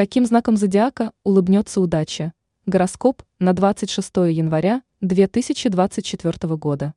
Каким 0.00 0.24
знаком 0.24 0.56
зодиака 0.56 1.12
улыбнется 1.24 1.78
удача? 1.78 2.32
Гороскоп 2.64 3.22
на 3.38 3.52
26 3.52 4.16
января 4.30 4.82
2024 5.02 6.56
года. 6.56 6.94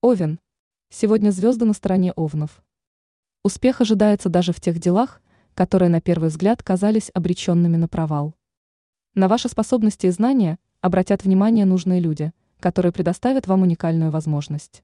Овен. 0.00 0.40
Сегодня 0.88 1.30
звезды 1.30 1.66
на 1.66 1.74
стороне 1.74 2.12
овнов. 2.12 2.64
Успех 3.44 3.82
ожидается 3.82 4.30
даже 4.30 4.54
в 4.54 4.62
тех 4.62 4.78
делах, 4.78 5.20
которые 5.52 5.90
на 5.90 6.00
первый 6.00 6.30
взгляд 6.30 6.62
казались 6.62 7.10
обреченными 7.12 7.76
на 7.76 7.86
провал. 7.86 8.34
На 9.14 9.28
ваши 9.28 9.50
способности 9.50 10.06
и 10.06 10.10
знания 10.10 10.58
обратят 10.80 11.24
внимание 11.24 11.66
нужные 11.66 12.00
люди, 12.00 12.32
которые 12.60 12.92
предоставят 12.92 13.46
вам 13.46 13.60
уникальную 13.60 14.10
возможность. 14.10 14.82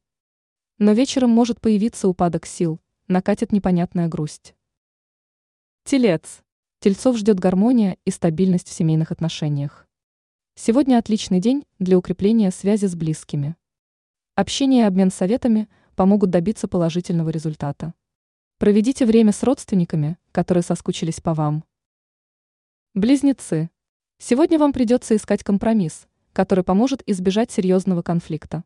Но 0.77 0.93
вечером 0.93 1.31
может 1.31 1.63
появиться 1.63 2.09
упадок 2.09 2.45
сил, 2.45 2.79
накатит 3.09 3.53
непонятная 3.53 4.07
грусть. 4.07 4.55
Телец. 5.85 6.45
Тельцов 6.85 7.17
ждет 7.17 7.41
гармония 7.41 7.97
и 8.05 8.11
стабильность 8.11 8.69
в 8.69 8.73
семейных 8.75 9.11
отношениях. 9.11 9.89
Сегодня 10.55 10.99
отличный 10.99 11.41
день 11.41 11.65
для 11.79 11.97
укрепления 11.97 12.51
связи 12.51 12.85
с 12.85 12.95
близкими. 12.95 13.57
Общение 14.35 14.83
и 14.83 14.87
обмен 14.87 15.11
советами 15.11 15.71
помогут 15.97 16.29
добиться 16.29 16.69
положительного 16.69 17.31
результата. 17.31 17.95
Проведите 18.59 19.07
время 19.07 19.33
с 19.33 19.43
родственниками, 19.43 20.19
которые 20.31 20.63
соскучились 20.63 21.23
по 21.23 21.33
вам. 21.33 21.65
Близнецы. 22.93 23.71
Сегодня 24.19 24.59
вам 24.59 24.75
придется 24.75 25.17
искать 25.17 25.43
компромисс, 25.43 26.07
который 26.35 26.65
поможет 26.65 27.03
избежать 27.07 27.51
серьезного 27.51 28.03
конфликта. 28.03 28.63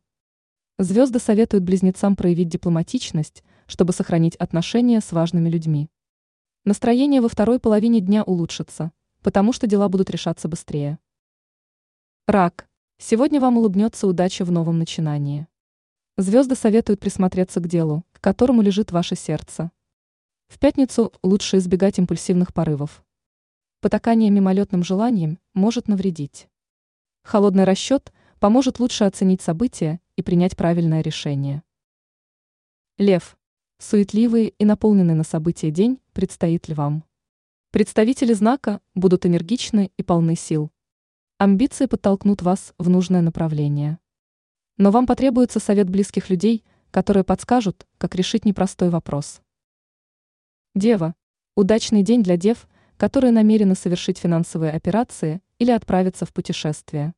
Звезды 0.77 1.19
советуют 1.19 1.63
близнецам 1.63 2.17
проявить 2.17 2.49
дипломатичность, 2.49 3.45
чтобы 3.65 3.93
сохранить 3.93 4.35
отношения 4.35 4.99
с 4.99 5.13
важными 5.13 5.47
людьми. 5.47 5.89
Настроение 6.69 7.19
во 7.19 7.29
второй 7.29 7.59
половине 7.59 7.99
дня 7.99 8.21
улучшится, 8.21 8.91
потому 9.23 9.53
что 9.53 9.65
дела 9.65 9.89
будут 9.89 10.11
решаться 10.11 10.47
быстрее. 10.47 10.99
Рак. 12.27 12.69
Сегодня 12.99 13.41
вам 13.41 13.57
улыбнется 13.57 14.05
удача 14.05 14.45
в 14.45 14.51
новом 14.51 14.77
начинании. 14.77 15.47
Звезды 16.15 16.53
советуют 16.53 16.99
присмотреться 16.99 17.59
к 17.59 17.67
делу, 17.67 18.05
к 18.11 18.21
которому 18.21 18.61
лежит 18.61 18.91
ваше 18.91 19.15
сердце. 19.15 19.71
В 20.47 20.59
пятницу 20.59 21.11
лучше 21.23 21.57
избегать 21.57 21.97
импульсивных 21.97 22.53
порывов. 22.53 23.03
Потакание 23.81 24.29
мимолетным 24.29 24.83
желанием 24.83 25.39
может 25.55 25.87
навредить. 25.87 26.49
Холодный 27.23 27.63
расчет 27.63 28.13
поможет 28.39 28.79
лучше 28.79 29.05
оценить 29.05 29.41
события 29.41 30.01
и 30.17 30.21
принять 30.21 30.55
правильное 30.55 31.01
решение. 31.01 31.63
Лев. 32.99 33.39
Суетливый 33.79 34.53
и 34.55 34.65
наполненный 34.65 35.15
на 35.15 35.23
события 35.23 35.71
день 35.71 35.99
предстоит 36.19 36.67
львам. 36.67 37.05
Представители 37.71 38.33
знака 38.33 38.81
будут 38.93 39.25
энергичны 39.25 39.89
и 39.95 40.03
полны 40.03 40.35
сил. 40.35 40.69
Амбиции 41.37 41.85
подтолкнут 41.85 42.41
вас 42.41 42.73
в 42.77 42.89
нужное 42.89 43.21
направление. 43.21 43.99
Но 44.75 44.91
вам 44.91 45.07
потребуется 45.07 45.61
совет 45.61 45.89
близких 45.89 46.29
людей, 46.29 46.65
которые 46.91 47.23
подскажут, 47.23 47.87
как 47.97 48.15
решить 48.15 48.43
непростой 48.43 48.89
вопрос. 48.89 49.41
Дева. 50.75 51.15
Удачный 51.55 52.03
день 52.03 52.21
для 52.21 52.35
дев, 52.35 52.67
которые 52.97 53.31
намерены 53.31 53.75
совершить 53.75 54.17
финансовые 54.17 54.73
операции 54.73 55.41
или 55.57 55.71
отправиться 55.71 56.25
в 56.25 56.33
путешествие. 56.33 57.13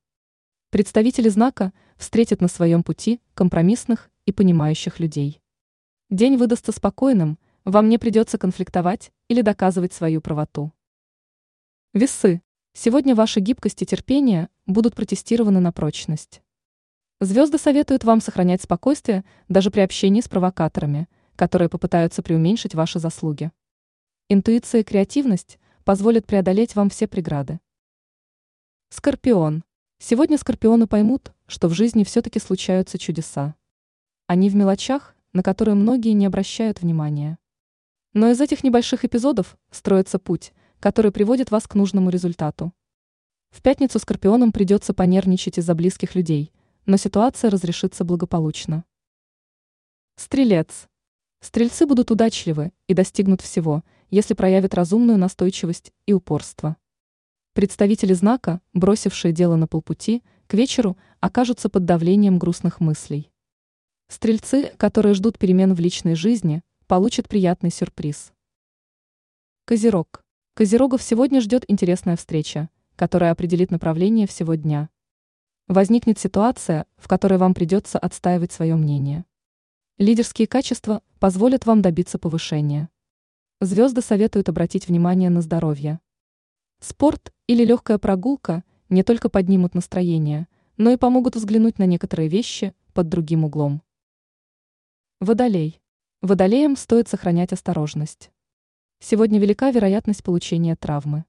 Представители 0.69 1.29
знака 1.29 1.73
встретят 1.97 2.39
на 2.39 2.47
своем 2.47 2.83
пути 2.83 3.19
компромиссных 3.33 4.11
и 4.27 4.31
понимающих 4.31 4.99
людей. 4.99 5.41
День 6.11 6.37
выдастся 6.37 6.71
спокойным, 6.71 7.39
вам 7.65 7.89
не 7.89 7.97
придется 7.97 8.37
конфликтовать 8.37 9.11
или 9.27 9.41
доказывать 9.41 9.93
свою 9.93 10.21
правоту. 10.21 10.71
Весы. 11.93 12.41
Сегодня 12.73 13.15
ваша 13.15 13.39
гибкость 13.39 13.81
и 13.81 13.85
терпение 13.85 14.49
будут 14.65 14.95
протестированы 14.95 15.59
на 15.59 15.71
прочность. 15.71 16.41
Звезды 17.19 17.57
советуют 17.57 18.03
вам 18.03 18.21
сохранять 18.21 18.61
спокойствие 18.61 19.23
даже 19.49 19.69
при 19.69 19.81
общении 19.81 20.21
с 20.21 20.29
провокаторами, 20.29 21.07
которые 21.35 21.69
попытаются 21.69 22.23
преуменьшить 22.23 22.73
ваши 22.73 22.97
заслуги. 22.97 23.51
Интуиция 24.29 24.81
и 24.81 24.83
креативность 24.83 25.59
позволят 25.83 26.25
преодолеть 26.25 26.75
вам 26.75 26.89
все 26.89 27.07
преграды. 27.07 27.59
Скорпион. 28.89 29.63
Сегодня 29.99 30.37
скорпионы 30.37 30.87
поймут, 30.87 31.33
что 31.45 31.67
в 31.67 31.73
жизни 31.73 32.03
все-таки 32.03 32.39
случаются 32.39 32.97
чудеса. 32.97 33.55
Они 34.27 34.49
в 34.49 34.55
мелочах, 34.55 35.15
на 35.33 35.43
которые 35.43 35.75
многие 35.75 36.13
не 36.13 36.25
обращают 36.25 36.81
внимания. 36.81 37.37
Но 38.13 38.29
из 38.29 38.41
этих 38.41 38.63
небольших 38.63 39.05
эпизодов 39.05 39.57
строится 39.69 40.19
путь, 40.19 40.53
который 40.79 41.11
приводит 41.11 41.49
вас 41.51 41.67
к 41.67 41.75
нужному 41.75 42.09
результату. 42.09 42.73
В 43.51 43.61
пятницу 43.61 43.99
скорпионам 43.99 44.51
придется 44.51 44.93
понервничать 44.93 45.57
из-за 45.57 45.75
близких 45.75 46.15
людей, 46.15 46.51
но 46.85 46.97
ситуация 46.97 47.49
разрешится 47.49 48.03
благополучно. 48.03 48.83
Стрелец. 50.15 50.87
Стрельцы 51.39 51.85
будут 51.85 52.11
удачливы 52.11 52.71
и 52.87 52.93
достигнут 52.93 53.41
всего, 53.41 53.83
если 54.09 54.33
проявят 54.33 54.73
разумную 54.73 55.17
настойчивость 55.17 55.93
и 56.05 56.13
упорство. 56.13 56.75
Представители 57.53 58.13
знака, 58.13 58.61
бросившие 58.73 59.33
дело 59.33 59.55
на 59.55 59.67
полпути, 59.67 60.23
к 60.47 60.53
вечеру 60.53 60.97
окажутся 61.19 61.69
под 61.69 61.85
давлением 61.85 62.39
грустных 62.39 62.79
мыслей. 62.79 63.31
Стрельцы, 64.07 64.73
которые 64.77 65.13
ждут 65.13 65.37
перемен 65.37 65.73
в 65.73 65.79
личной 65.79 66.15
жизни, 66.15 66.61
получат 66.91 67.29
приятный 67.29 67.71
сюрприз. 67.71 68.33
Козерог. 69.63 70.25
Козерогов 70.55 71.01
сегодня 71.01 71.39
ждет 71.39 71.63
интересная 71.69 72.17
встреча, 72.17 72.69
которая 72.97 73.31
определит 73.31 73.71
направление 73.71 74.27
всего 74.27 74.55
дня. 74.55 74.89
Возникнет 75.69 76.19
ситуация, 76.19 76.85
в 76.97 77.07
которой 77.07 77.37
вам 77.37 77.53
придется 77.53 77.97
отстаивать 77.97 78.51
свое 78.51 78.75
мнение. 78.75 79.23
Лидерские 79.99 80.49
качества 80.49 81.01
позволят 81.17 81.65
вам 81.65 81.81
добиться 81.81 82.19
повышения. 82.19 82.89
Звезды 83.61 84.01
советуют 84.01 84.49
обратить 84.49 84.89
внимание 84.89 85.29
на 85.29 85.39
здоровье. 85.39 86.01
Спорт 86.81 87.31
или 87.47 87.63
легкая 87.63 87.99
прогулка 87.99 88.65
не 88.89 89.03
только 89.03 89.29
поднимут 89.29 89.75
настроение, 89.75 90.49
но 90.75 90.91
и 90.91 90.97
помогут 90.97 91.37
взглянуть 91.37 91.79
на 91.79 91.85
некоторые 91.85 92.27
вещи 92.27 92.75
под 92.93 93.07
другим 93.07 93.45
углом. 93.45 93.81
Водолей. 95.21 95.80
Водолеям 96.21 96.75
стоит 96.75 97.07
сохранять 97.07 97.51
осторожность. 97.51 98.29
Сегодня 98.99 99.39
велика 99.39 99.71
вероятность 99.71 100.23
получения 100.23 100.75
травмы. 100.75 101.25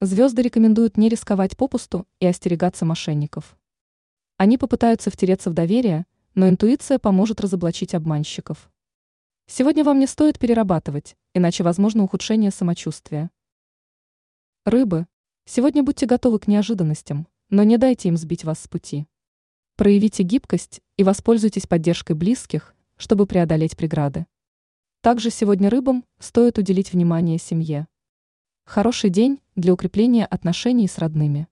Звезды 0.00 0.40
рекомендуют 0.40 0.96
не 0.96 1.10
рисковать 1.10 1.58
попусту 1.58 2.06
и 2.20 2.26
остерегаться 2.26 2.86
мошенников. 2.86 3.54
Они 4.38 4.56
попытаются 4.56 5.10
втереться 5.10 5.50
в 5.50 5.52
доверие, 5.52 6.06
но 6.34 6.48
интуиция 6.48 6.98
поможет 6.98 7.42
разоблачить 7.42 7.94
обманщиков. 7.94 8.72
Сегодня 9.46 9.84
вам 9.84 9.98
не 9.98 10.06
стоит 10.06 10.38
перерабатывать, 10.38 11.18
иначе 11.34 11.62
возможно 11.62 12.02
ухудшение 12.02 12.50
самочувствия. 12.50 13.30
Рыбы. 14.64 15.06
Сегодня 15.44 15.82
будьте 15.82 16.06
готовы 16.06 16.38
к 16.38 16.46
неожиданностям, 16.46 17.28
но 17.50 17.62
не 17.62 17.76
дайте 17.76 18.08
им 18.08 18.16
сбить 18.16 18.44
вас 18.44 18.58
с 18.58 18.68
пути. 18.68 19.06
Проявите 19.76 20.22
гибкость 20.22 20.80
и 20.96 21.04
воспользуйтесь 21.04 21.66
поддержкой 21.66 22.14
близких, 22.14 22.73
чтобы 22.96 23.26
преодолеть 23.26 23.76
преграды. 23.76 24.26
Также 25.00 25.30
сегодня 25.30 25.68
рыбам 25.68 26.04
стоит 26.18 26.58
уделить 26.58 26.92
внимание 26.92 27.38
семье. 27.38 27.86
Хороший 28.64 29.10
день 29.10 29.40
для 29.56 29.72
укрепления 29.72 30.24
отношений 30.24 30.88
с 30.88 30.98
родными. 30.98 31.48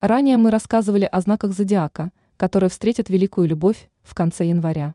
Ранее 0.00 0.36
мы 0.36 0.50
рассказывали 0.50 1.04
о 1.04 1.20
знаках 1.20 1.52
зодиака, 1.52 2.12
которые 2.36 2.70
встретят 2.70 3.10
великую 3.10 3.48
любовь 3.48 3.90
в 4.02 4.14
конце 4.14 4.46
января. 4.46 4.94